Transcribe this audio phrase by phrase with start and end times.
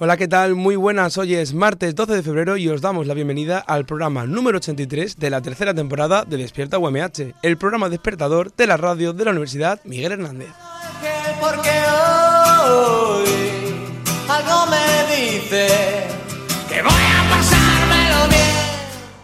[0.00, 0.54] Hola, ¿qué tal?
[0.54, 1.18] Muy buenas.
[1.18, 5.16] Hoy es martes 12 de febrero y os damos la bienvenida al programa número 83
[5.16, 9.32] de la tercera temporada de Despierta UMH, el programa despertador de la radio de la
[9.32, 10.50] Universidad Miguel Hernández.
[11.40, 11.70] Porque
[12.64, 13.28] hoy
[14.28, 15.66] algo me dice
[16.68, 18.38] que voy a pasármelo bien.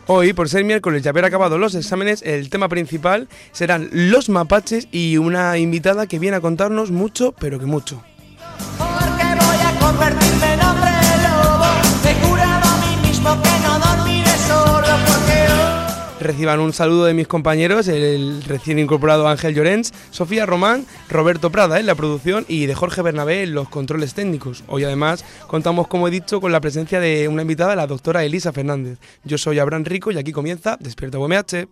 [0.09, 4.89] Hoy, por ser miércoles y haber acabado los exámenes, el tema principal serán los mapaches
[4.91, 8.03] y una invitada que viene a contarnos mucho, pero que mucho.
[16.25, 21.79] Reciban un saludo de mis compañeros, el recién incorporado Ángel Llorens, Sofía Román, Roberto Prada
[21.79, 24.65] en la producción y de Jorge Bernabé en los controles técnicos.
[24.67, 28.55] Hoy además contamos, como he dicho, con la presencia de una invitada, la doctora Elisa
[28.55, 28.99] Fernández.
[29.23, 31.69] Yo soy Abraham Rico y aquí comienza Despierta UMH.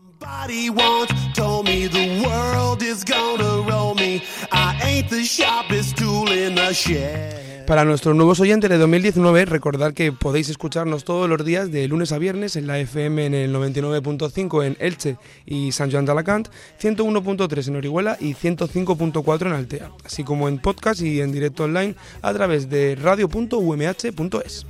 [7.66, 12.12] Para nuestros nuevos oyentes de 2019, recordad que podéis escucharnos todos los días de lunes
[12.12, 16.48] a viernes en la FM en el 99.5 en Elche y San Joan de Alacant,
[16.80, 21.94] 101.3 en Orihuela y 105.4 en Altea, así como en podcast y en directo online
[22.20, 24.66] a través de radio.umh.es.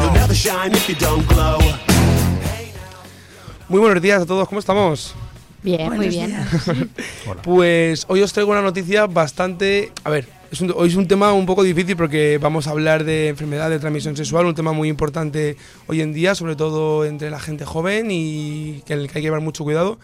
[0.00, 1.93] You'll never shine if you don't glow.
[3.68, 5.14] Muy buenos días a todos, ¿cómo estamos?
[5.62, 6.34] Bien, muy bien.
[7.42, 9.90] Pues hoy os traigo una noticia bastante...
[10.04, 13.04] A ver, es un- hoy es un tema un poco difícil porque vamos a hablar
[13.04, 17.30] de enfermedad de transmisión sexual, un tema muy importante hoy en día, sobre todo entre
[17.30, 19.98] la gente joven y que, el que hay que llevar mucho cuidado.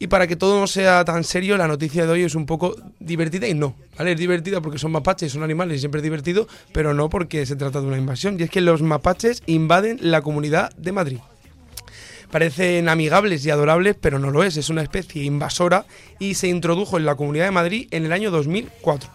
[0.00, 2.74] Y para que todo no sea tan serio, la noticia de hoy es un poco
[2.98, 3.74] divertida y no.
[3.98, 4.12] ¿vale?
[4.12, 7.54] Es divertida porque son mapaches, son animales y siempre es divertido, pero no porque se
[7.56, 8.40] trata de una invasión.
[8.40, 11.18] Y es que los mapaches invaden la comunidad de Madrid.
[12.30, 14.56] Parecen amigables y adorables, pero no lo es.
[14.56, 15.86] Es una especie invasora
[16.18, 19.10] y se introdujo en la Comunidad de Madrid en el año 2004.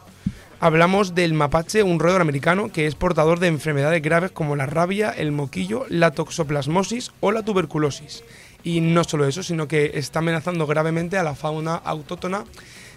[0.60, 5.12] Hablamos del mapache, un roedor americano que es portador de enfermedades graves como la rabia,
[5.12, 8.24] el moquillo, la toxoplasmosis o la tuberculosis.
[8.64, 12.46] Y no solo eso, sino que está amenazando gravemente a la fauna autóctona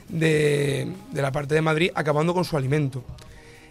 [0.08, 3.04] de, la parte de Madrid, acabando con su alimento.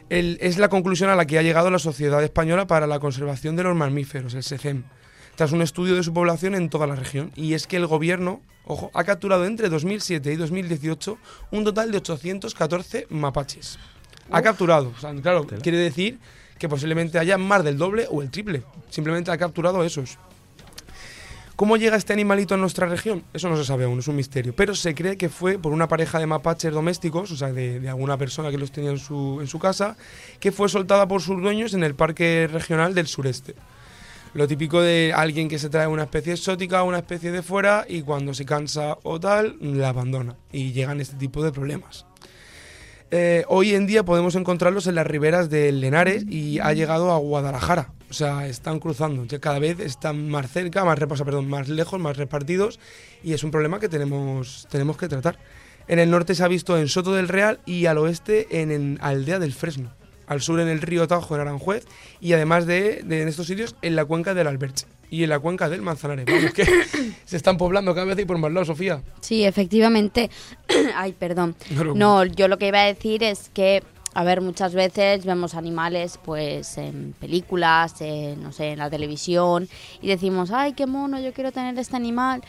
[0.10, 3.64] Es la conclusión a la que ha llegado la Sociedad Española para la Conservación de
[3.64, 4.84] los Mamíferos, el SECEM,
[5.36, 7.32] tras un estudio de su población en toda la región.
[7.36, 11.18] Y es que el gobierno, ojo, ha capturado entre 2007 y 2018
[11.52, 13.78] un total de 814 mapaches.
[14.32, 16.20] Ha capturado, o sea, claro, quiere decir
[16.58, 18.64] que posiblemente haya más del doble o el triple.
[18.90, 20.18] Simplemente ha capturado esos.
[21.56, 23.24] ¿Cómo llega este animalito a nuestra región?
[23.34, 24.54] Eso no se sabe aún, es un misterio.
[24.54, 27.88] Pero se cree que fue por una pareja de mapaches domésticos, o sea, de, de
[27.88, 29.96] alguna persona que los tenía en su, en su casa,
[30.42, 33.56] que fue soltada por sus dueños en el Parque Regional del Sureste.
[34.36, 38.02] Lo típico de alguien que se trae una especie exótica, una especie de fuera, y
[38.02, 40.36] cuando se cansa o tal, la abandona.
[40.52, 42.06] Y llegan este tipo de problemas.
[43.12, 47.18] Eh, hoy en día podemos encontrarlos en las riberas del Lenares y ha llegado a
[47.18, 47.94] Guadalajara.
[48.10, 49.26] O sea, están cruzando.
[49.40, 52.78] Cada vez están más cerca, más reposa, perdón, más lejos, más repartidos.
[53.24, 55.40] Y es un problema que tenemos, tenemos que tratar.
[55.88, 58.98] En el norte se ha visto en Soto del Real y al oeste en, en
[59.00, 59.94] Aldea del Fresno.
[60.28, 61.86] Al sur en el río Tajo en Aranjuez
[62.20, 65.40] y además de, de en estos sitios en la cuenca del Alberche y en la
[65.40, 66.26] cuenca del Manzanares.
[66.26, 66.66] Vamos, que
[67.26, 69.02] se están poblando cada vez y por más lados, Sofía.
[69.22, 70.30] Sí, efectivamente.
[70.96, 71.56] Ay, perdón.
[71.96, 73.84] No, yo lo que iba a decir es que,
[74.14, 79.70] a ver, muchas veces vemos animales, pues, en películas, en, no sé, en la televisión,
[80.02, 82.42] y decimos, ay, qué mono, yo quiero tener este animal.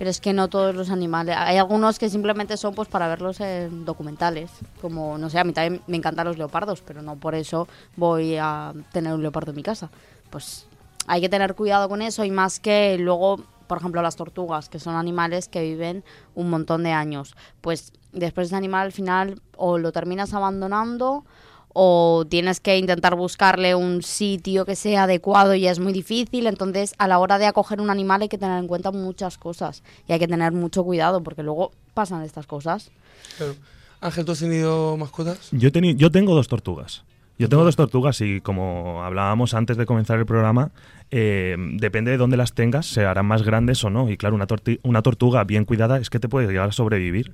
[0.00, 1.36] Pero es que no todos los animales.
[1.38, 4.50] Hay algunos que simplemente son pues para verlos en documentales.
[4.80, 8.38] Como, no sé, a mí también me encantan los leopardos, pero no por eso voy
[8.40, 9.90] a tener un leopardo en mi casa.
[10.30, 10.64] Pues
[11.06, 14.78] hay que tener cuidado con eso y más que luego, por ejemplo, las tortugas, que
[14.78, 16.02] son animales que viven
[16.34, 17.36] un montón de años.
[17.60, 21.26] Pues después ese animal al final o lo terminas abandonando
[21.72, 26.46] o tienes que intentar buscarle un sitio que sea adecuado y es muy difícil.
[26.46, 29.82] Entonces, a la hora de acoger un animal hay que tener en cuenta muchas cosas
[30.08, 32.90] y hay que tener mucho cuidado porque luego pasan estas cosas.
[33.36, 33.54] Claro.
[34.00, 35.48] Ángel, ¿tú has tenido mascotas?
[35.52, 37.04] Yo, teni- yo tengo dos tortugas.
[37.38, 40.72] Yo tengo dos tortugas y como hablábamos antes de comenzar el programa,
[41.10, 44.10] eh, depende de dónde las tengas, se harán más grandes o no.
[44.10, 44.46] Y claro, una,
[44.82, 47.32] una tortuga bien cuidada es que te puede llegar a sobrevivir.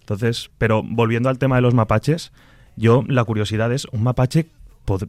[0.00, 2.32] Entonces, pero volviendo al tema de los mapaches,
[2.76, 4.46] yo la curiosidad es, un mapache
[4.86, 5.08] pod-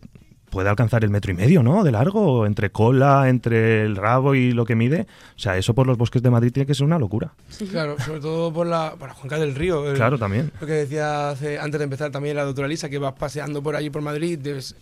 [0.50, 1.84] puede alcanzar el metro y medio, ¿no?
[1.84, 5.06] De largo, entre cola, entre el rabo y lo que mide.
[5.36, 7.34] O sea, eso por los bosques de Madrid tiene que ser una locura.
[7.72, 9.90] Claro, sobre todo por la, por la cuenca del río.
[9.90, 10.52] el- Claro, también.
[10.62, 13.76] Lo que decía hace- antes de empezar también la doctora Lisa, que vas paseando por
[13.76, 14.76] allí por Madrid, ves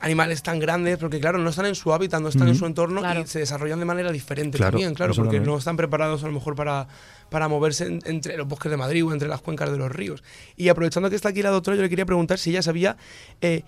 [0.00, 3.00] animales tan grandes, porque claro, no están en su hábitat, no están en su entorno
[3.00, 3.20] Claro.
[3.22, 5.44] y se desarrollan de manera diferente Claro, también, claro, porque también.
[5.44, 6.86] no están preparados a lo mejor para,
[7.30, 10.22] para moverse en- entre los bosques de Madrid o entre las cuencas de los ríos.
[10.56, 12.96] Y aprovechando que está aquí la doctora, yo le quería preguntar si ella sabía,
[13.40, 13.62] eh,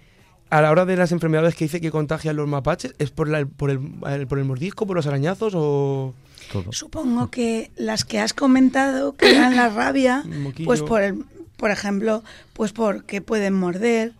[0.50, 3.44] a la hora de las enfermedades que dice que contagian los mapaches, ¿es por, la-
[3.46, 3.80] por, el,
[4.28, 6.14] por el mordisco, por los arañazos o...?
[6.52, 6.72] Todo.
[6.72, 10.24] Supongo que las que has comentado, que eran la rabia,
[10.64, 11.24] pues por, el,
[11.56, 12.24] por ejemplo,
[12.54, 14.12] pues porque pueden morder.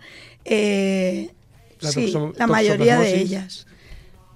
[0.45, 1.31] eh,
[1.81, 3.67] La sí, la mayoría de ellas.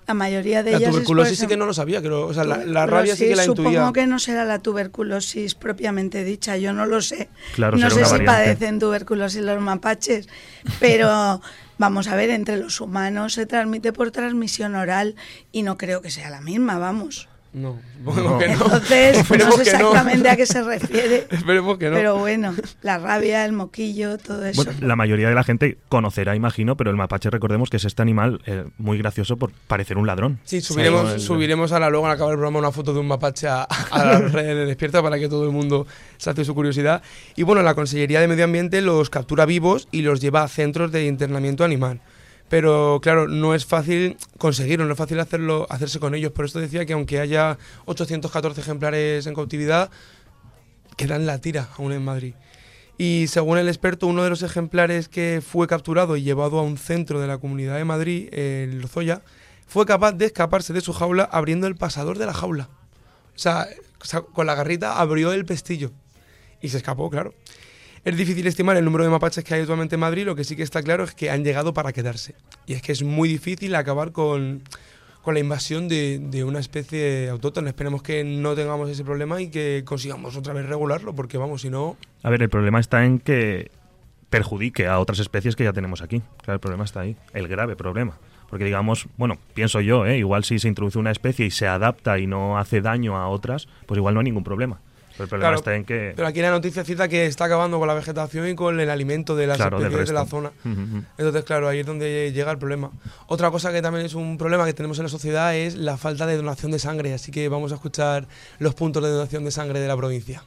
[0.07, 0.91] La mayoría de La ellas.
[0.91, 3.27] por tuberculosis sí ejemplo- que no lo sabía, lo- o sea, la, la rabia sí
[3.27, 3.71] que la intuía.
[3.71, 7.31] Supongo que no será la tuberculosis propiamente dicha, yo no lo sé.
[7.55, 8.27] Claro, no sé si variante.
[8.27, 10.29] padecen tuberculosis los mapaches,
[10.79, 11.41] pero
[11.79, 15.15] vamos a ver, entre los humanos se transmite por transmisión oral
[15.53, 17.29] y no creo que sea la misma, vamos.
[17.55, 18.53] No, supongo que no.
[18.55, 19.79] Entonces, no Esperemos sé no.
[19.79, 21.95] exactamente a qué se refiere, Esperemos que no.
[21.95, 22.53] pero bueno,
[22.83, 24.65] la rabia, el moquillo, todo eso.
[24.65, 28.03] Bueno, la mayoría de la gente conocerá, imagino, pero el mapache recordemos que es este
[28.03, 30.41] animal eh, muy gracioso por parecer un ladrón.
[30.45, 33.07] Sí, subiremos, Sí, el- subiremos ahora luego al acabar el programa una foto de un
[33.07, 35.87] mapache a, a las redes de Despierta para que todo el mundo
[36.17, 37.03] sacie su curiosidad.
[37.37, 40.91] Y bueno, la Consellería de Medio Ambiente los captura vivos y los lleva a centros
[40.91, 42.01] de internamiento animal.
[42.49, 46.33] Pero claro, no es fácil conseguirlo, no es fácil hacerlo, hacerse con ellos.
[46.33, 49.91] Por esto decía que aunque haya 814 ejemplares en cautividad,
[50.97, 52.35] quedan la tira aún en Madrid.
[52.97, 56.77] Y según el experto, uno de los ejemplares que fue capturado y llevado a un
[56.77, 59.23] centro de la Comunidad de Madrid, el Lozoya,
[59.67, 62.69] fue capaz de escaparse de su jaula abriendo el pasador de la jaula.
[63.35, 63.67] O sea,
[64.01, 65.91] o sea, con la garrita abrió el pestillo
[66.61, 67.35] y se escapó, claro.
[68.05, 70.57] Es difícil estimar el número de mapaches que hay actualmente en Madrid, lo que sí
[70.57, 72.35] que está claro es que han llegado para quedarse.
[72.67, 74.63] Y es que es muy difícil acabar con,
[75.23, 77.69] con la invasión de, de una especie autóctona.
[77.69, 81.71] Esperemos que no tengamos ese problema y que consigamos otra vez regularlo, porque vamos, si
[81.71, 81.97] no...
[82.23, 83.71] A ver, el problema está en que
[84.29, 86.21] perjudique a otras especies que ya tenemos aquí.
[86.43, 88.19] Claro, el problema está ahí, el grave problema.
[88.51, 90.19] Porque digamos, bueno, pienso yo, ¿eh?
[90.19, 93.67] igual si se introduce una especie y se adapta y no hace daño a otras,
[93.87, 94.81] pues igual no hay ningún problema.
[95.17, 96.13] Pero el problema Claro, está en que...
[96.17, 99.37] Pero aquí la noticia cita que está acabando con la vegetación y con el alimento
[99.37, 100.51] de las Claro, especies de la zona.
[100.65, 101.05] Ujú, ujú.
[101.19, 102.91] Entonces, claro, ahí es donde llega el problema.
[103.29, 106.27] Otra cosa que también es un problema que tenemos en la sociedad es la falta
[106.27, 107.15] de donación de sangre.
[107.15, 108.27] Así que vamos a escuchar
[108.59, 110.43] los puntos de donación de sangre de la provincia.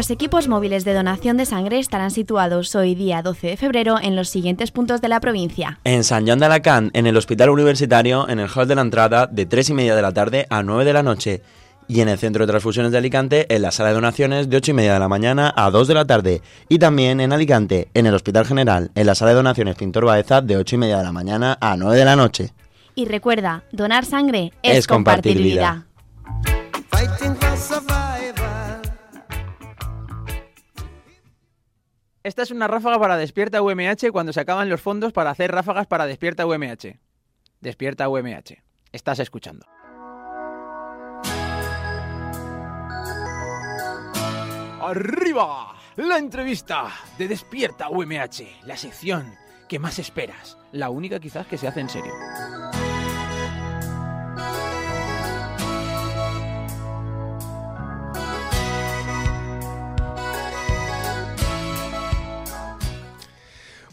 [0.00, 4.16] Los equipos móviles de donación de sangre estarán situados hoy día 12 de febrero en
[4.16, 5.78] los siguientes puntos de la provincia.
[5.84, 9.26] En San Joan de Alacant, en el Hospital Universitario, en el hall de la entrada,
[9.26, 11.42] de 3 y media de la tarde a 9 de la noche.
[11.86, 14.70] Y en el Centro de Transfusiones de Alicante, en la sala de donaciones, de 8
[14.70, 16.40] y media de la mañana a 2 de la tarde.
[16.70, 20.40] Y también en Alicante, en el Hospital General, en la sala de donaciones Pintor Baeza,
[20.40, 22.54] de 8 y media de la mañana a 9 de la noche.
[22.94, 25.72] Y recuerda, donar sangre es, Es compartir compartir vida.
[25.72, 25.86] vida.
[32.30, 35.88] Esta es una ráfaga para Despierta UMH cuando se acaban los fondos para hacer ráfagas
[35.88, 36.96] para Despierta UMH.
[37.60, 38.62] Despierta UMH.
[38.92, 39.66] Estás escuchando.
[44.80, 45.74] ¡Arriba!
[45.96, 48.64] La entrevista de Despierta UMH.
[48.64, 49.34] La sección
[49.68, 50.56] que más esperas.
[50.70, 52.12] La única quizás que se hace en serio.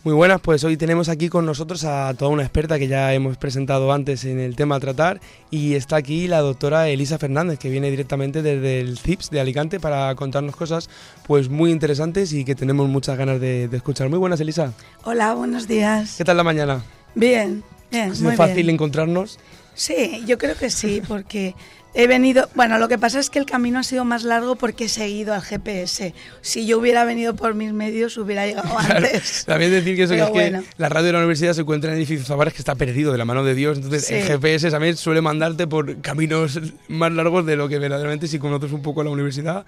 [0.07, 3.35] Muy buenas, pues hoy tenemos aquí con nosotros a toda una experta que ya hemos
[3.35, 5.19] presentado antes en el tema a tratar
[5.51, 9.81] y está aquí la doctora Elisa Fernández que viene directamente desde el CIPS de Alicante
[9.81, 10.89] para contarnos cosas
[11.27, 14.07] pues muy interesantes y que tenemos muchas ganas de, de escuchar.
[14.07, 14.71] Muy buenas Elisa,
[15.03, 16.15] Hola, buenos días.
[16.17, 16.85] ¿qué tal la mañana?
[17.13, 17.61] Bien,
[17.91, 18.69] bien, ¿Ha sido muy fácil bien.
[18.69, 19.37] encontrarnos?
[19.77, 21.53] Sí, yo creo que sí, porque
[21.93, 22.49] he venido.
[22.55, 25.33] Bueno, lo que pasa es que el camino ha sido más largo porque he seguido
[25.35, 26.13] al GPS.
[26.41, 29.45] Si yo hubiera venido por mis medios, hubiera llegado antes.
[29.45, 30.61] También decir que eso que es bueno.
[30.63, 33.11] que la radio de la universidad se encuentra en el edificio Zavares que está perdido
[33.11, 34.15] de la mano de Dios, entonces Sí.
[34.15, 38.71] el GPS también suele mandarte por caminos más largos de lo que verdaderamente si conoces
[38.71, 39.65] un poco la universidad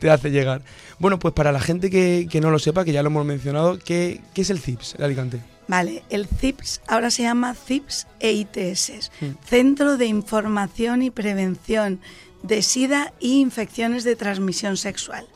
[0.00, 0.62] te hace llegar.
[0.98, 3.78] Bueno, pues para la gente que, que no lo sepa, que ya lo hemos mencionado,
[3.78, 5.38] ¿qué, qué es el CIPS de Alicante?
[5.66, 9.26] Vale, el CIPS ahora se llama CIPS EITS, Mm.
[9.44, 12.00] Centro de Información y Prevención
[12.42, 15.26] de SIDA y Infecciones de Transmisión Sexual.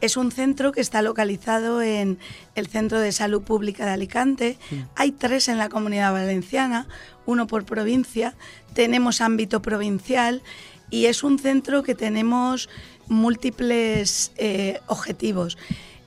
[0.00, 2.18] Es un centro que está localizado en
[2.54, 4.58] el Centro de Salud Pública de Alicante.
[4.96, 6.86] Hay tres en la Comunidad Valenciana,
[7.26, 8.34] uno por provincia.
[8.74, 10.42] Tenemos ámbito provincial
[10.90, 12.68] y es un centro que tenemos
[13.08, 15.56] múltiples eh, objetivos.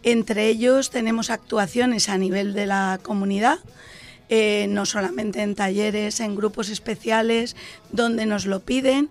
[0.08, 3.60] Entre ellos tenemos actuaciones a nivel de la comunidad,
[4.30, 7.58] eh, no solamente en talleres, en grupos especiales,
[7.92, 9.10] donde nos lo piden.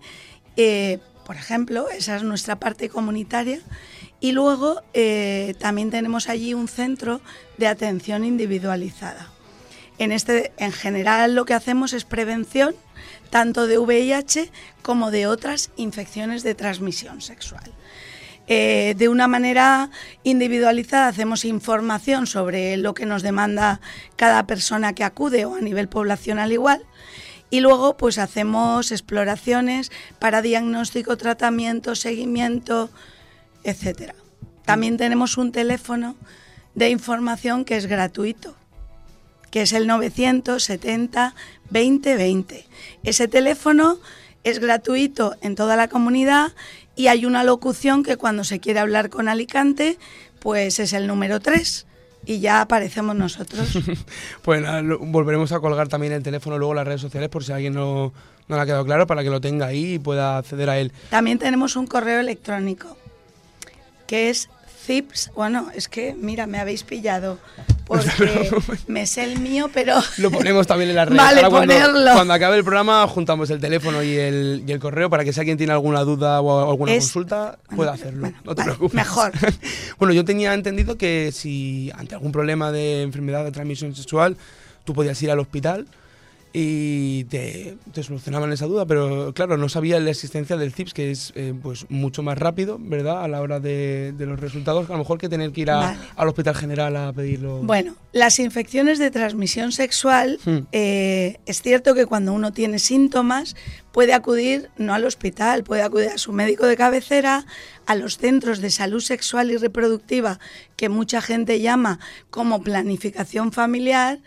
[0.56, 3.60] Eh, por ejemplo, esa es nuestra parte comunitaria.
[4.20, 7.20] Y luego eh, también tenemos allí un centro
[7.58, 9.30] de atención individualizada.
[9.98, 12.74] En, este, en general lo que hacemos es prevención
[13.28, 14.50] tanto de VIH
[14.80, 17.70] como de otras infecciones de transmisión sexual.
[18.48, 19.90] Eh, de una manera
[20.22, 23.80] individualizada hacemos información sobre lo que nos demanda
[24.14, 26.84] cada persona que acude o a nivel poblacional igual.
[27.50, 32.90] Y luego pues hacemos exploraciones para diagnóstico, tratamiento, seguimiento,
[33.64, 34.14] etcétera.
[34.64, 36.16] También tenemos un teléfono
[36.74, 38.56] de información que es gratuito,
[39.50, 41.34] que es el 970
[41.70, 42.66] 2020.
[43.02, 43.98] Ese teléfono
[44.44, 46.52] es gratuito en toda la comunidad
[46.96, 49.98] y hay una locución que cuando se quiere hablar con Alicante,
[50.40, 51.86] pues es el número 3
[52.24, 53.78] y ya aparecemos nosotros.
[54.42, 57.44] Pues nada, lo- volveremos a colgar también el teléfono luego en las redes sociales por
[57.44, 58.12] si alguien no,
[58.48, 60.92] no le ha quedado claro, para que lo tenga ahí y pueda acceder a él.
[61.10, 62.96] También tenemos un correo electrónico
[64.06, 64.48] que es
[64.86, 67.38] zips, bueno, es que mira, me habéis pillado
[67.86, 68.50] porque
[68.88, 71.22] me sé el mío, pero Lo ponemos también en las redes.
[71.22, 72.12] Vale, Ahora cuando, ponerlo.
[72.12, 75.40] cuando acabe el programa juntamos el teléfono y el, y el correo para que si
[75.40, 78.32] alguien tiene alguna duda o alguna Es- consulta pueda hacerlo.
[78.44, 78.94] no te vale, preocupes.
[78.94, 79.32] mejor.
[79.98, 84.36] bueno, yo tenía entendido que si ante algún problema de enfermedad de transmisión sexual
[84.84, 85.86] tú podías ir al hospital
[86.52, 91.10] y te, te solucionaban esa duda, pero claro, no sabía la existencia del CIPS, que
[91.10, 93.22] es eh, pues mucho más rápido, ¿verdad?
[93.22, 95.76] A la hora de, de los resultados, a lo mejor que tener que ir a-
[95.76, 95.98] Vale.
[96.16, 97.58] al hospital general a pedirlo.
[97.62, 100.60] Bueno, las infecciones de transmisión sexual, Hmm.
[100.72, 103.54] eh, es cierto que cuando uno tiene síntomas
[103.92, 107.44] puede acudir no al hospital, puede acudir a su médico de cabecera,
[107.86, 110.38] a los centros de salud sexual y reproductiva
[110.76, 111.98] que mucha gente llama
[112.30, 114.20] como planificación familiar,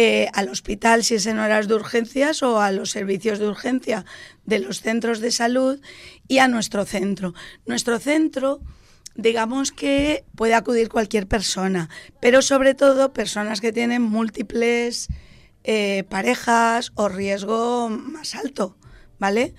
[0.00, 4.04] eh, al hospital si es en horas de urgencias o a los servicios de urgencia
[4.46, 5.80] de los centros de salud
[6.28, 7.34] y a nuestro centro.
[7.66, 8.60] Nuestro centro
[9.16, 11.90] digamos que puede acudir cualquier persona,
[12.20, 15.08] pero sobre todo personas que tienen múltiples
[15.64, 18.76] eh, parejas o riesgo más alto,
[19.18, 19.52] ¿vale?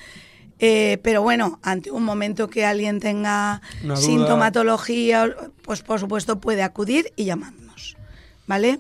[0.60, 3.62] Eh, pero bueno, ante un momento que alguien tenga
[3.96, 7.98] sintomatología, pues por supuesto puede acudir y llamarnos,
[8.48, 8.80] ¿vale?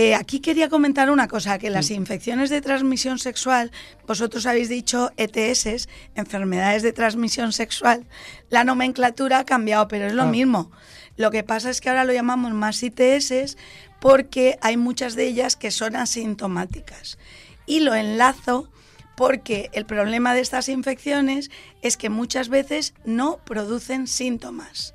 [0.00, 3.72] Eh, aquí quería comentar una cosa, que las infecciones de transmisión sexual,
[4.06, 8.06] vosotros habéis dicho ETS, enfermedades de transmisión sexual,
[8.48, 10.26] la nomenclatura ha cambiado, pero es lo Ah.
[10.26, 10.70] mismo.
[11.16, 13.56] Lo que pasa es que ahora lo llamamos más ITS
[13.98, 17.18] porque hay muchas de ellas que son asintomáticas.
[17.66, 18.70] Y lo enlazo
[19.16, 21.50] porque el problema de estas infecciones
[21.82, 24.94] es que muchas veces no producen síntomas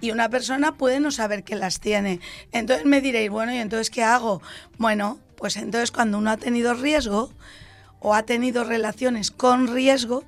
[0.00, 2.20] y una persona puede no saber que las tiene.
[2.52, 4.42] Entonces me diréis, bueno, ¿y entonces qué hago?
[4.78, 7.32] Bueno, pues entonces cuando uno ha tenido riesgo
[8.00, 10.24] o ha tenido relaciones con riesgo,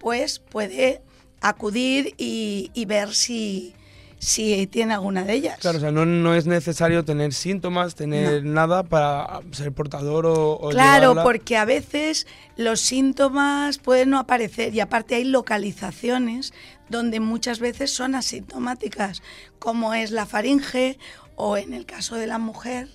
[0.00, 1.02] pues puede
[1.40, 3.74] acudir y, y ver si,
[4.18, 5.58] si tiene alguna de ellas.
[5.60, 10.52] Claro, o sea, no, no es necesario tener síntomas, tener nada para ser portador o,
[10.54, 11.22] o Claro, llevarla.
[11.24, 12.26] porque a veces
[12.56, 16.52] los síntomas pueden no aparecer y aparte hay localizaciones
[16.92, 19.22] donde muchas veces son asintomáticas,
[19.58, 20.98] como es la faringe
[21.34, 22.88] o en el caso de la mujer,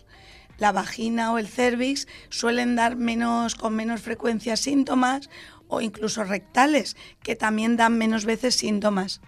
[0.57, 5.29] la vagina o el cervix suelen dar menos con menos frecuencia síntomas
[5.67, 9.19] o incluso rectales que también dan menos veces síntomas.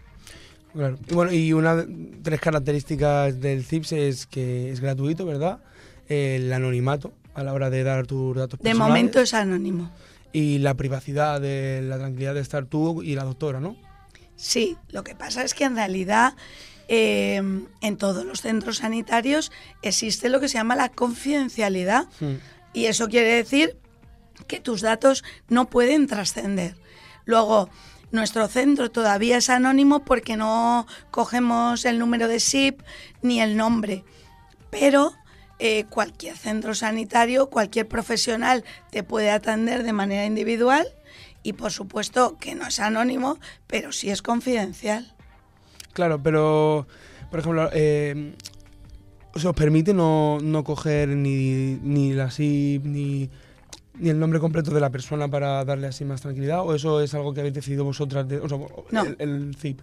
[0.73, 0.97] Claro.
[1.07, 1.85] Y bueno, y una
[2.23, 5.59] tres características del CIPS es que es gratuito, ¿verdad?
[6.07, 8.89] El anonimato a la hora de dar tus datos De personales.
[8.89, 9.91] momento es anónimo.
[10.31, 13.75] Y la privacidad, de la tranquilidad de estar tú y la doctora, ¿no?
[14.39, 16.33] Sí, lo que pasa es que en realidad
[16.87, 17.41] eh,
[17.81, 22.07] en todos los centros sanitarios existe lo que se llama la confidencialidad.
[22.71, 23.77] Y eso quiere decir
[24.47, 26.77] que tus datos no pueden trascender.
[27.25, 27.69] Luego,
[28.11, 32.81] nuestro centro todavía es anónimo porque no cogemos el número de SIP
[33.21, 34.05] ni el nombre,
[34.69, 35.15] pero
[35.59, 40.87] eh, cualquier centro sanitario, cualquier profesional te puede atender de manera individual
[41.43, 45.13] y por supuesto que no es anónimo, pero sí es confidencial.
[45.93, 46.87] Claro, pero,
[47.31, 48.33] por ejemplo, eh,
[49.35, 53.29] ¿Se os permite no, no coger ni, ni la SIP ni,
[53.93, 56.61] ni el nombre completo de la persona para darle así más tranquilidad?
[56.65, 58.27] ¿O eso es algo que habéis decidido vosotras?
[58.27, 58.57] De, o sea,
[58.91, 59.03] No.
[59.03, 59.81] el, el CIP.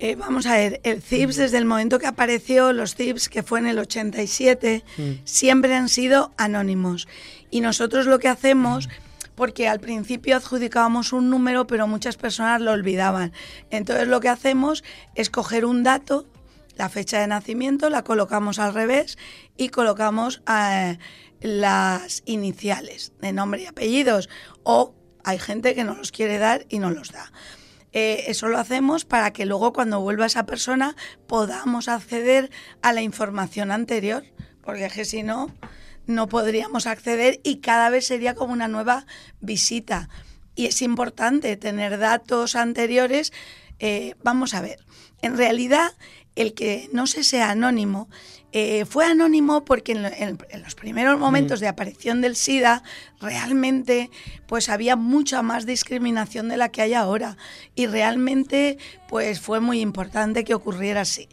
[0.00, 3.60] Eh, vamos a ver, el CIPS desde el momento que apareció, los CIPS que fue
[3.60, 5.02] en el 87, Mm.
[5.24, 7.06] siempre han sido anónimos.
[7.50, 8.88] Y nosotros lo que hacemos,
[9.34, 13.32] porque al principio adjudicábamos un número, pero muchas personas lo olvidaban.
[13.70, 14.84] Entonces lo que hacemos
[15.14, 16.26] es coger un dato,
[16.76, 19.18] la fecha de nacimiento, la colocamos al revés
[19.56, 20.98] y colocamos eh,
[21.40, 24.28] las iniciales de nombre y apellidos.
[24.62, 27.32] O hay gente que no los quiere dar y no los da.
[27.92, 30.96] Eh, eso lo hacemos para que luego cuando vuelva esa persona
[31.26, 34.24] podamos acceder a la información anterior,
[34.62, 35.50] porque es que si no,
[36.06, 39.06] no podríamos acceder y cada vez sería como una nueva
[39.40, 40.08] visita.
[40.54, 43.32] Y es importante tener datos anteriores.
[43.78, 44.78] Eh, vamos a ver,
[45.22, 45.92] en realidad
[46.34, 48.08] el que no se sea anónimo
[48.54, 52.82] eh, fue anónimo porque en, en- en los primeros momentos de aparición del SIDA
[53.20, 54.10] realmente
[54.46, 57.36] pues había mucha más discriminación de la que hay ahora
[57.74, 58.76] y realmente
[59.08, 61.28] pues fue muy importante que ocurriera así.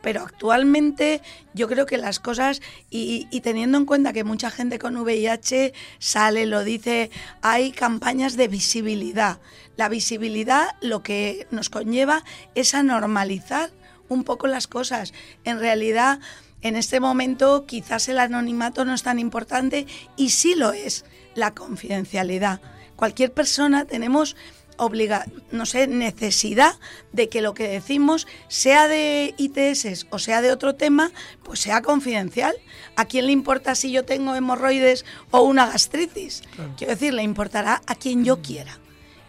[0.00, 1.22] Pero actualmente
[1.54, 6.46] yo creo que las cosas, y, teniendo en cuenta que mucha gente con VIH sale,
[6.46, 7.10] lo dice,
[7.42, 9.40] hay campañas de visibilidad.
[9.76, 12.24] La visibilidad lo que nos conlleva
[12.54, 13.70] es a normalizar
[14.08, 15.12] un poco las cosas.
[15.44, 16.20] En realidad,
[16.62, 19.86] en este momento quizás el anonimato no es tan importante
[20.16, 22.60] y sí lo es la confidencialidad.
[22.96, 24.34] Cualquier persona tenemos
[24.78, 26.74] obliga, no sé, necesidad
[27.12, 31.10] de que lo que decimos, sea de ITS o sea de otro tema,
[31.42, 32.54] pues sea confidencial.
[32.96, 36.42] ¿A quién le importa si yo tengo hemorroides o una gastritis?
[36.76, 38.78] Quiero decir, le importará a quien yo quiera.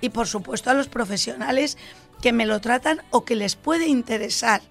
[0.02, 1.78] Y por supuesto a los profesionales
[2.22, 4.62] que me lo tratan o que les puede interesar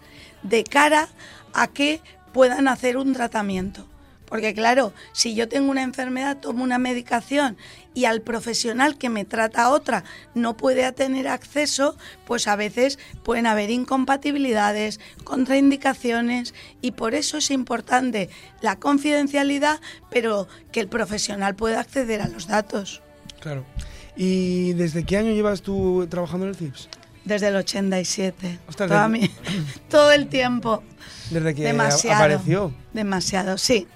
[0.42, 1.08] de cara
[1.52, 2.00] a que
[2.32, 3.87] puedan hacer un tratamiento.
[4.28, 7.56] Porque claro, si yo tengo una enfermedad, tomo una medicación
[7.94, 10.04] y al profesional que me trata otra
[10.34, 17.50] no puede tener acceso, pues a veces pueden haber incompatibilidades, contraindicaciones y por eso es
[17.50, 18.28] importante
[18.60, 23.02] la confidencialidad, pero que el profesional pueda acceder a los datos.
[23.40, 23.64] Claro.
[24.16, 26.88] ¿Y desde qué año llevas tú trabajando en el CIPS?
[27.24, 28.58] Desde el 87.
[28.68, 29.30] Ostras, Toda desde- mi-
[29.90, 30.82] todo el tiempo.
[31.30, 32.16] Desde que Demasiado.
[32.16, 32.72] apareció.
[32.92, 33.86] Demasiado, sí.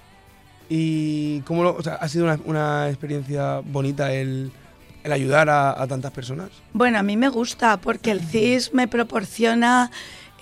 [0.69, 4.51] ¿Y cómo lo, o sea, ha sido una, experiencia bonita el,
[5.03, 6.49] ayudar a, a tantas personas?
[6.73, 9.91] Bueno, a mí me gusta porque el CIS me proporciona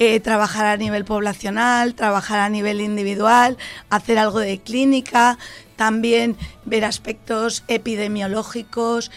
[0.03, 3.57] eh, trabajar a nivel poblacional, trabajar a nivel individual,
[3.91, 5.37] hacer algo de clínica,
[5.75, 9.11] también ver aspectos epidemiológicos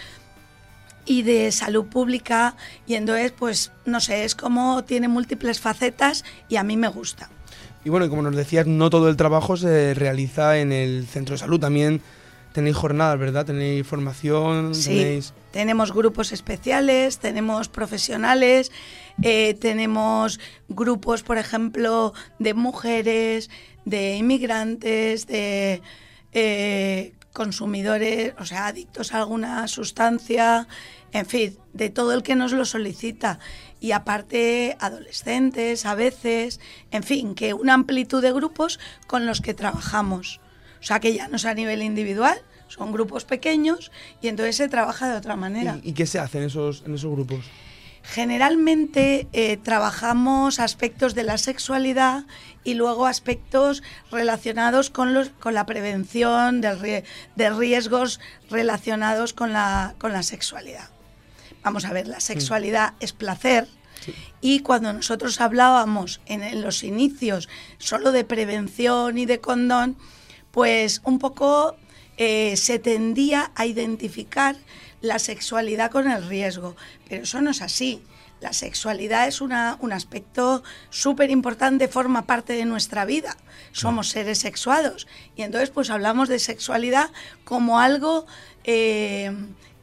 [1.07, 2.55] y de salud pública.
[2.87, 7.31] Y entonces, pues, no sé, es como tiene múltiples facetas y a mí me gusta.
[7.85, 11.35] Y bueno, y como nos decías, no todo el trabajo se realiza en el centro
[11.35, 11.61] de salud.
[11.61, 12.01] También
[12.55, 13.45] tenéis jornadas, ¿verdad?
[13.45, 15.35] Tenéis formación, Sí, tenéis...
[15.51, 18.71] tenemos grupos especiales, tenemos profesionales,
[19.23, 23.51] eh, tenemos grupos, por ejemplo, de mujeres,
[23.85, 25.83] de inmigrantes, de
[26.33, 30.67] eh, consumidores, o sea, adictos a alguna sustancia,
[31.13, 33.41] en fin, de todo el que nos lo solicita.
[33.81, 39.53] Y aparte, adolescentes a veces, en fin, que una amplitud de grupos con los que
[39.53, 40.41] trabajamos.
[40.81, 43.91] O sea, que ya no es a nivel individual, son grupos pequeños
[44.23, 45.81] y entonces se trabaja de otra manera.
[45.83, 47.45] ¿Y, qué se hace en esos, en esos grupos?
[48.05, 52.25] Generalmente eh, trabajamos aspectos de la sexualidad
[52.63, 59.53] y luego aspectos relacionados con, los, con la prevención de, rie- de riesgos relacionados con
[59.55, 60.91] la, con la sexualidad.
[61.63, 63.67] Vamos a ver, la sexualidad es placer
[64.43, 69.97] y cuando nosotros hablábamos en, en los inicios solo de prevención y de condón,
[70.51, 71.75] pues un poco
[72.19, 74.57] eh, se tendía a identificar
[75.05, 76.77] la sexualidad con el riesgo,
[77.09, 78.03] pero eso no es así.
[78.41, 83.37] La sexualidad es una- un aspecto súper importante, forma parte de nuestra vida.
[83.73, 85.07] Somos seres sexuados.
[85.37, 87.11] Y entonces pues hablamos de sexualidad
[87.45, 88.27] como algo
[88.65, 89.31] eh,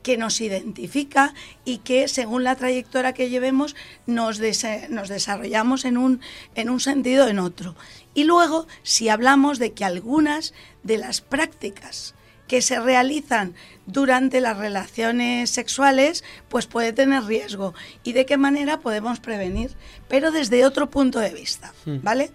[0.04, 3.76] que nos identifica y que según la trayectoria que llevemos
[4.08, 6.20] nos, dese- nos desarrollamos en un,
[6.56, 7.76] en un sentido o en otro.
[8.16, 12.16] Y luego, si hablamos de que algunas de las prácticas
[12.52, 13.54] que se realizan
[13.86, 17.74] durante las relaciones sexuales, pues puede tener riesgo.
[18.04, 19.72] ¿Y de qué manera podemos prevenir?
[20.10, 22.00] Pero desde otro punto de vista, Hmm.
[22.04, 22.32] ¿vale?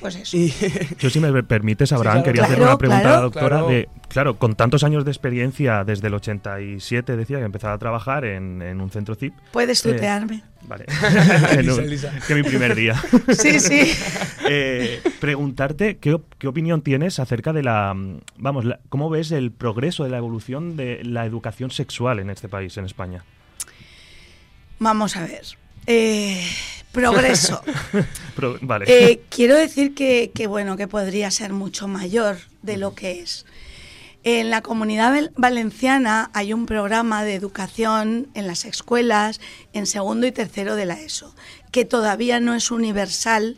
[0.00, 0.36] Pues eso.
[0.36, 0.52] Y
[0.98, 2.24] Yo, si me permites, Abraham, claro.
[2.24, 3.48] quería hacer Claro, una pregunta a la doctora.
[3.48, 3.68] Claro.
[3.68, 8.24] De, claro, con tantos años de experiencia, desde el 87 decía que empezaba a trabajar
[8.24, 9.34] en, en un centro CIP.
[9.52, 10.42] Puedes Eh, tutearme.
[10.62, 10.86] Vale.
[11.52, 12.12] En un- Lisa.
[12.26, 13.00] Que mi primer día.
[13.32, 13.92] Sí, sí.
[14.48, 17.94] Eh, preguntarte qué, op- qué opinión tienes acerca de la,
[18.36, 22.48] vamos, la- cómo ves el progreso de la evolución de la educación sexual en este
[22.48, 23.22] país, en España.
[24.78, 25.42] Vamos a ver.
[25.86, 26.44] Eh,
[26.96, 27.62] progreso.
[28.34, 28.86] Pro- vale.
[28.88, 33.46] Eh, quiero decir que, que, bueno, que podría ser mucho mayor de lo que es.
[34.24, 39.40] En la comunidad val- valenciana hay un programa de educación en las escuelas
[39.72, 41.32] en segundo y tercero de la ESO,
[41.70, 43.56] que todavía no es universal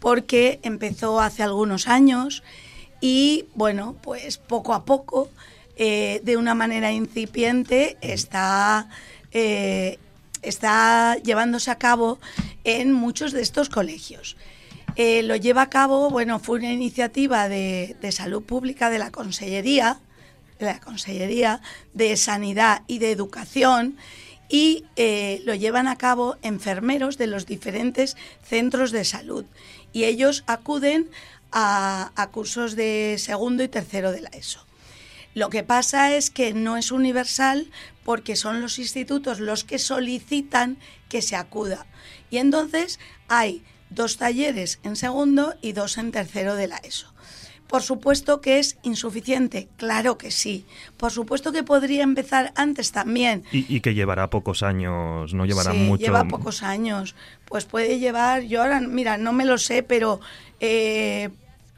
[0.00, 2.42] porque empezó hace algunos años
[3.02, 5.28] y, bueno, pues poco a poco,
[5.76, 8.88] eh, de una manera incipiente, está,
[9.32, 9.98] eh,
[10.42, 12.18] está llevándose a cabo
[12.64, 14.36] en muchos de estos colegios.
[14.96, 19.10] Eh, lo lleva a cabo, bueno, fue una iniciativa de, de salud pública de la
[19.10, 20.00] Consellería,
[20.58, 21.60] de la Consellería
[21.92, 23.96] de Sanidad y de Educación,
[24.48, 29.44] y eh, lo llevan a cabo enfermeros de los diferentes centros de salud.
[29.92, 31.10] Y ellos acuden
[31.52, 34.64] a, a cursos de segundo y tercero de la ESO.
[35.36, 37.70] Lo que pasa es que no es universal
[38.04, 40.78] porque son los institutos los que solicitan
[41.10, 41.84] que se acuda.
[42.30, 47.12] Y entonces hay dos talleres en segundo y dos en tercero de la ESO.
[47.66, 50.64] Por supuesto que es insuficiente, claro que sí.
[50.96, 53.44] Por supuesto que podría empezar antes también.
[53.52, 56.02] Y, y que llevará pocos años, no llevará Sí, mucho.
[56.02, 57.14] lleva pocos años.
[57.44, 60.20] Pues puede llevar, yo ahora, mira, no me lo sé, pero,
[60.60, 61.28] eh,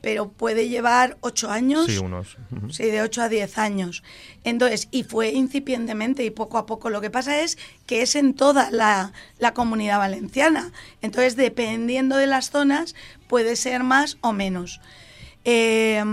[0.00, 1.86] pero puede llevar ocho años.
[1.86, 2.36] Sí, unos.
[2.70, 4.02] Sí, de 8 a 10 años.
[4.44, 6.90] Entonces, y fue incipientemente y poco a poco.
[6.90, 10.72] Lo que pasa es que es en toda la, la comunidad valenciana.
[11.02, 12.94] Entonces, dependiendo de las zonas,
[13.28, 14.80] puede ser más o menos.
[15.44, 16.04] Eh,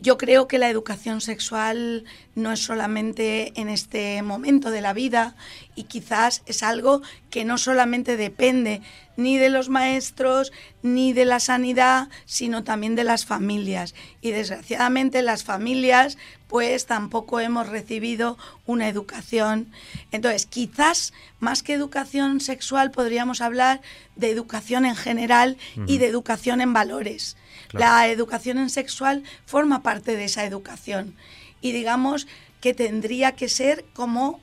[0.00, 2.04] yo creo que la educación sexual
[2.34, 5.36] no es solamente en este momento de la vida
[5.74, 8.82] y quizás es algo que no solamente depende
[9.16, 10.52] ni de los maestros
[10.82, 13.94] ni de la sanidad, sino también de las familias.
[14.20, 19.72] Y desgraciadamente las familias pues tampoco hemos recibido una educación.
[20.12, 23.80] Entonces, quizás más que educación sexual podríamos hablar
[24.16, 27.36] de educación en general y de educación en valores.
[27.74, 27.94] Claro.
[27.94, 31.16] La educación en sexual forma parte de esa educación
[31.60, 32.26] y digamos
[32.60, 34.40] que tendría que ser como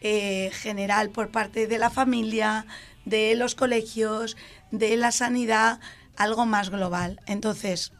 [0.00, 2.66] eh, general por parte de la familia,
[3.04, 4.36] de los colegios,
[4.70, 5.80] de la sanidad,
[6.16, 7.20] algo más global.
[7.26, 7.92] Entonces,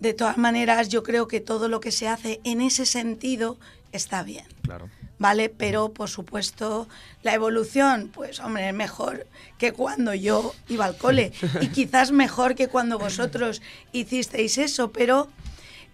[0.00, 3.58] de todas maneras, yo creo que todo lo que se hace en ese sentido
[3.92, 4.46] está bien.
[4.62, 4.90] Claro.
[5.22, 5.48] ¿Vale?
[5.48, 6.88] Pero, por supuesto,
[7.22, 11.32] la evolución, pues, hombre, es mejor que cuando yo iba al cole.
[11.60, 15.28] Y quizás mejor que cuando vosotros hicisteis eso, pero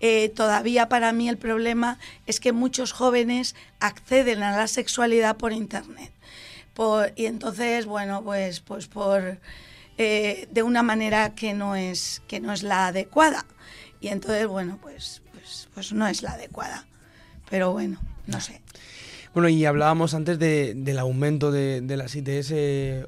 [0.00, 5.52] eh, todavía para mí el problema es que muchos jóvenes acceden a la sexualidad por
[5.52, 6.10] Internet.
[6.74, 9.38] Por- y entonces, bueno, pues, pues por...
[9.98, 13.44] eh, de una manera que no es que no es la adecuada.
[14.00, 16.86] Y entonces bueno pues pues pues no es la adecuada.
[17.50, 18.60] Pero bueno no sé
[19.38, 22.50] Bueno, y hablábamos antes de- del aumento de, de las ITS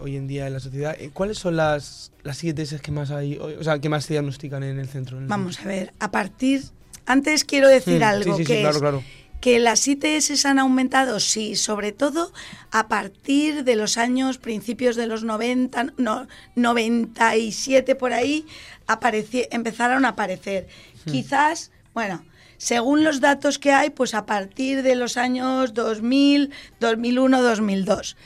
[0.01, 0.95] hoy en día en la sociedad.
[0.97, 4.63] Eh, ¿Cuáles son las, las ITS que más hay, o sea, que más se diagnostican
[4.63, 5.17] en el centro?
[5.17, 6.63] en el Vamos a ver, a partir...
[7.05, 9.03] Antes quiero decir algo, sí, que claro, es claro.
[9.41, 12.33] que las ITS han aumentado, sí, sobre todo
[12.71, 18.47] a partir de los años, principios de los 90, no, 97 por ahí,
[18.87, 20.69] apareci- empezaron a aparecer.
[21.07, 21.11] Hmm.
[21.11, 22.23] Quizás, bueno,
[22.61, 28.19] según los datos que hay, pues a partir de los años 2000, 2001, 2002.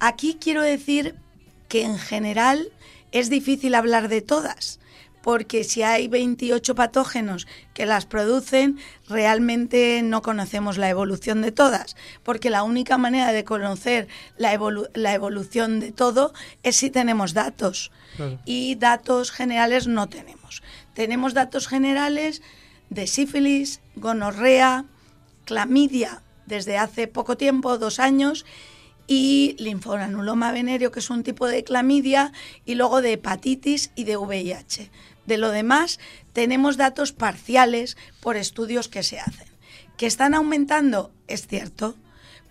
[0.00, 1.16] Aquí quiero decir
[1.68, 2.72] que en general
[3.12, 4.80] es difícil hablar de todas,
[5.22, 11.94] porque si hay 28 patógenos que las producen, realmente no conocemos la evolución de todas,
[12.22, 17.34] porque la única manera de conocer la, evolu- la evolución de todo es si tenemos
[17.34, 17.92] datos.
[18.16, 18.38] Claro.
[18.46, 20.62] Y datos generales no tenemos.
[20.94, 22.40] Tenemos datos generales
[22.94, 24.84] de sífilis, gonorrea,
[25.44, 28.44] clamidia desde hace poco tiempo, dos años,
[29.06, 32.32] y linforanuloma venéreo, que es un tipo de clamidia,
[32.64, 34.90] y luego de hepatitis y de VIH.
[35.26, 35.98] De lo demás,
[36.32, 39.48] tenemos datos parciales por estudios que se hacen.
[39.96, 41.12] ¿Que están aumentando?
[41.26, 41.96] Es cierto.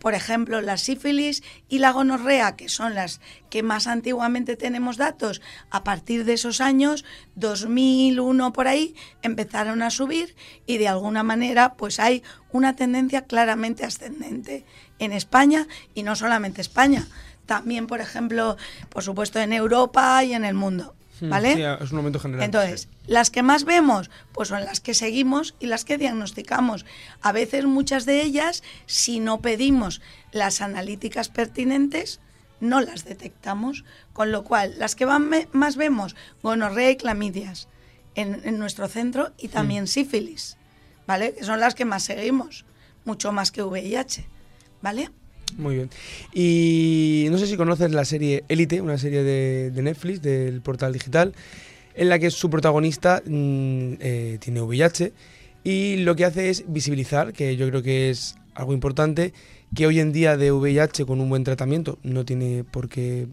[0.03, 5.41] Por ejemplo, la sífilis y la gonorrea, que son las que más antiguamente tenemos datos,
[5.69, 10.35] a partir de esos años, 2001 por ahí, empezaron a subir
[10.65, 14.65] y de alguna manera pues hay una tendencia claramente ascendente
[14.99, 17.07] en España y no solamente España,
[17.45, 18.57] también, por ejemplo,
[18.89, 20.95] por supuesto en Europa y en el mundo.
[21.29, 21.55] ¿Vale?
[21.55, 22.43] Sí, es un momento general.
[22.45, 26.85] Entonces, las que más vemos, pues son las que seguimos y las que diagnosticamos.
[27.21, 32.19] A veces muchas de ellas, si no pedimos las analíticas pertinentes,
[32.59, 33.83] no las detectamos.
[34.13, 37.67] Con lo cual, las que van me- más vemos, gonorrea y clamidias
[38.15, 40.57] en, en nuestro centro y también sífilis,
[41.07, 41.33] ¿vale?
[41.33, 42.65] Que son las que más seguimos,
[43.05, 44.25] mucho más que VIH,
[44.81, 45.09] ¿vale?
[45.57, 45.89] Muy bien.
[46.33, 50.93] Y no sé si conoces la serie Élite, una serie de, de Netflix, del portal
[50.93, 51.33] digital,
[51.95, 55.13] en la que su protagonista mm, eh, tiene VIH
[55.63, 59.33] y lo que hace es visibilizar, que yo creo que es algo importante,
[59.75, 63.27] que hoy en día de VIH con un buen tratamiento no tiene por qué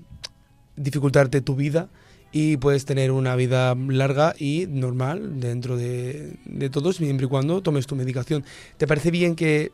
[0.76, 1.88] dificultarte tu vida
[2.32, 7.60] y puedes tener una vida larga y normal dentro de, de todos, siempre y cuando
[7.60, 8.44] tomes tu medicación.
[8.76, 9.72] ¿Te parece bien que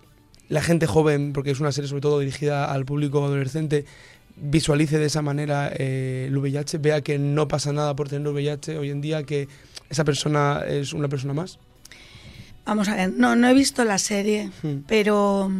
[0.48, 3.84] la gente joven, porque es una serie sobre todo dirigida al público adolescente,
[4.36, 8.78] visualice de esa manera eh, el VIH, vea que no pasa nada por tener VIH
[8.78, 9.48] hoy en día, que
[9.88, 11.58] esa persona es una persona más?
[12.64, 14.50] Vamos a ver, no, no he visto la serie,
[14.88, 15.50] pero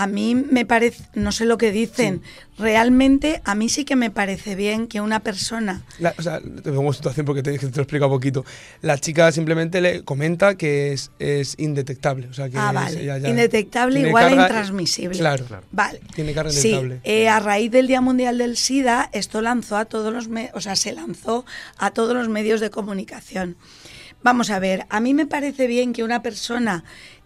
[0.00, 2.22] a mí me parece, no sé lo que dicen,
[2.56, 6.70] realmente a mí sí que me parece bien que una persona La- o sea, te
[6.70, 8.44] pongo en situación porque te, te lo explico un poquito.
[8.80, 12.28] La chica simplemente le comenta que es, es indetectable.
[12.28, 13.04] O sea, que Ah, es- vale.
[13.04, 15.18] ya- ya Indetectable igual a carga- intransmisible.
[15.18, 16.00] Claro, Vale.
[16.14, 17.00] tiene carga Sí, indetectable.
[17.02, 20.60] eh, a raíz del Día Mundial del SIDA, esto lanzó a todos los, me- o
[20.60, 21.44] sea, se lanzó
[21.76, 23.56] a todos los medios de comunicación.
[24.22, 26.82] Vamos a ver, a mí me parece bien que una persona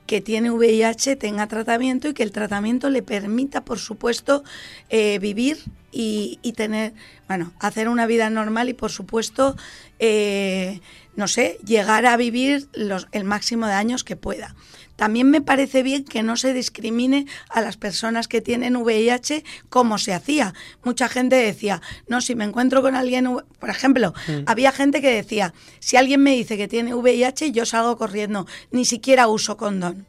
[0.07, 4.43] que tiene VIH tenga tratamiento y que el tratamiento le permita, por supuesto,
[4.91, 5.59] eh, vivir
[5.91, 6.93] y, y tener,
[7.29, 9.57] bueno, hacer una vida normal y, por supuesto,
[9.99, 10.81] eh,
[11.17, 14.55] no sé, llegar a vivir los, el máximo de años que pueda.
[14.97, 19.99] También me parece bien que no se discrimine a las personas que tienen VIH como
[19.99, 20.55] se hacía.
[20.85, 24.45] Mucha gente decía, no, si me encuentro con alguien, por ejemplo, Mm.
[24.47, 28.85] había gente que decía, si alguien me dice que tiene VIH, yo salgo corriendo, ni
[28.85, 30.07] siquiera uso condón.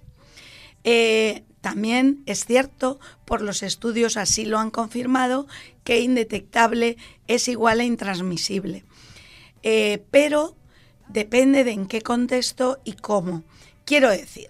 [0.84, 5.48] Eh, también es cierto, por los estudios así lo han confirmado,
[5.86, 8.84] que indetectable es igual a intransmisible.
[9.64, 10.58] Eh, pero
[11.08, 13.44] depende de en qué contexto y cómo.
[13.86, 14.50] Quiero decir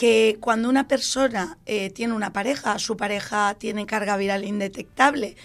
[0.00, 5.36] que cuando una persona eh, tiene una pareja, su pareja tiene carga viral indetectable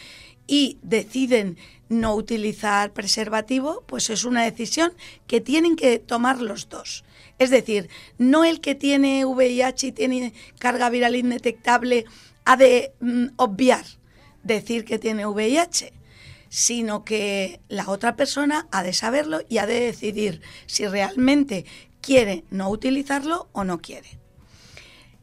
[0.48, 1.58] y deciden
[1.90, 4.94] no utilizar preservativo, pues es una decisión
[5.28, 7.04] que tienen que tomar los dos.
[7.38, 12.06] Es decir, no el que tiene VIH y tiene carga viral indetectable
[12.46, 13.84] ha de mm, obviar
[14.44, 15.92] decir que tiene VIH,
[16.48, 21.66] sino que la otra persona ha de saberlo y ha de decidir si realmente
[22.00, 24.25] quiere no utilizarlo o no quiere.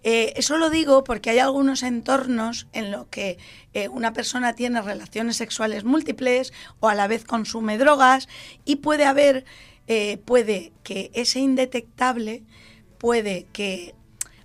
[0.05, 3.39] Eh, eso lo digo porque hay algunos entornos en los que
[3.73, 8.29] eh, una persona tiene relaciones sexuales múltiples o a la vez consume drogas
[8.65, 9.45] y puede haber,
[9.87, 12.43] eh, puede que ese indetectable,
[12.99, 13.95] puede que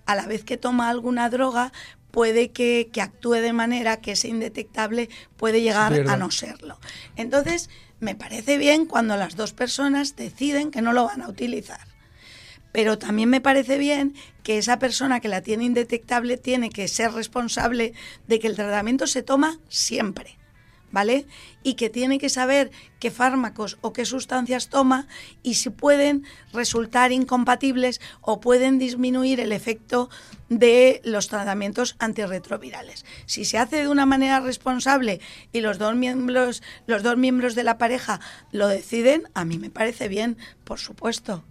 [0.05, 1.73] a la vez que toma alguna droga,
[2.11, 6.79] puede que, que actúe de manera que ese indetectable puede llegar a no serlo.
[7.15, 11.86] Entonces, me parece bien cuando las dos personas deciden que no lo van a utilizar.
[12.71, 17.11] Pero también me parece bien que esa persona que la tiene indetectable tiene que ser
[17.11, 17.93] responsable
[18.27, 20.37] de que el tratamiento se toma siempre,
[20.91, 21.25] ¿vale?
[21.63, 25.07] Y que tiene que saber qué fármacos o qué sustancias toma
[25.43, 30.09] y si pueden resultar incompatibles o pueden disminuir el efecto
[30.49, 33.05] de los tratamientos antirretrovirales.
[33.25, 35.19] Si se hace de una manera responsable
[35.51, 38.19] y los dos miembros, los dos miembros de la pareja
[38.51, 41.43] lo deciden, a mí me parece bien, por supuesto.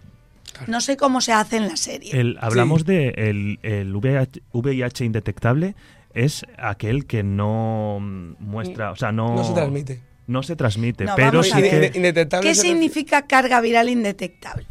[0.66, 2.18] No sé cómo se hace en la serie.
[2.18, 5.74] El- hablamos de el, el VIH, VIH indetectable
[6.14, 10.00] es aquel que no muestra, o sea, no No se transmite.
[10.26, 11.92] No se transmite, No, pero sí que
[12.42, 14.66] ¿Qué significa carga viral indetectable?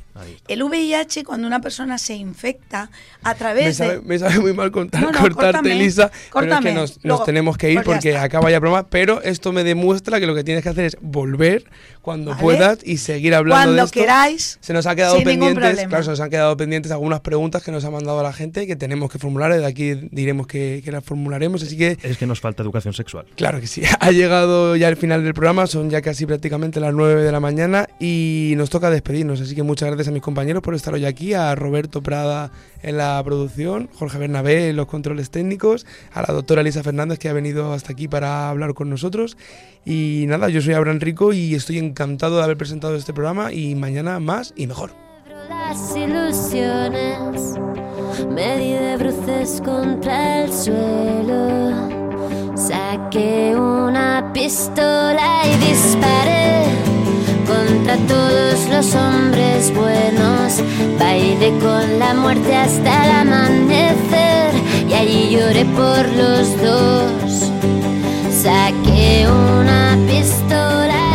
[0.47, 2.89] El VIH, cuando una persona se infecta
[3.23, 4.01] a Me través sabe, de...
[4.01, 6.69] me sabe muy mal contar, No, no, cortarte, córtame, Elisa, pero es córtame.
[6.69, 8.23] que nos, tenemos que ir pues porque está.
[8.23, 10.97] acaba ya el programa, pero esto me demuestra que lo que tienes que hacer es
[11.01, 11.65] volver
[12.01, 12.41] cuando Vale.
[12.43, 13.99] puedas y seguir hablando Cuando de esto.
[13.99, 17.71] queráis, Se nos ha quedado pendientes, claro, se nos han quedado pendientes algunas preguntas que
[17.71, 20.91] nos ha mandado la gente que tenemos que formular, y de aquí diremos que, que
[20.91, 23.25] las formularemos, así que es que nos falta educación sexual.
[23.35, 23.81] Claro que sí.
[23.99, 27.39] Ha llegado ya el final del programa, son ya casi prácticamente las 9 de la
[27.39, 29.41] mañana y nos toca despedirnos.
[29.41, 32.97] Así que muchas gracias a mis compañeros por estar hoy aquí, a Roberto Prada en
[32.97, 37.33] la producción, Jorge Bernabé en los controles técnicos, a la doctora Elisa Fernández que ha
[37.33, 39.37] venido hasta aquí para hablar con nosotros.
[39.85, 43.75] Y nada, yo soy Abraham Rico y estoy encantado de haber presentado este programa y
[43.75, 44.91] mañana más y mejor.
[45.49, 47.55] las ilusiones.
[48.29, 51.89] Me di de bruces contra el suelo.
[52.55, 56.94] Saqué una pistola y disparé
[57.75, 60.61] contra todos los hombres buenos.
[60.99, 64.53] Bailé con la muerte hasta el amanecer
[64.87, 67.51] y allí lloré por los dos.
[68.31, 71.14] Saqué una pistola